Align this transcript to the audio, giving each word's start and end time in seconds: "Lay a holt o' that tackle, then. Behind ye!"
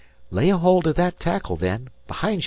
"Lay 0.31 0.49
a 0.49 0.57
holt 0.57 0.87
o' 0.87 0.93
that 0.93 1.19
tackle, 1.19 1.55
then. 1.57 1.89
Behind 2.07 2.33
ye!" 2.39 2.39